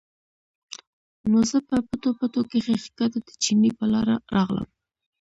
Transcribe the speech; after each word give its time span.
نو 1.29 1.39
زۀ 1.49 1.57
پۀ 1.67 1.75
پټو 1.87 2.09
پټو 2.19 2.41
کښې 2.49 2.75
ښکته 2.83 3.05
د 3.25 3.29
چینې 3.43 3.71
پۀ 3.77 3.85
لاره 3.93 4.15
راغلم 4.35 4.67